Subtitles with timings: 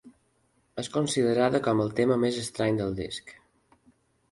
[0.83, 3.33] És considerada com el tema més estrany del disc.